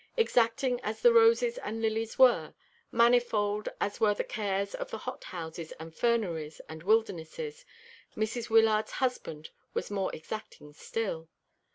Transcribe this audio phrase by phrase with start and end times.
[0.17, 2.55] Exacting as the roses and lilies were,
[2.91, 7.65] manifold as were the cares of the hothouses and ferneries and wildernesses,
[8.17, 8.49] Mrs.
[8.49, 11.29] Wyllard's husband was more exacting still.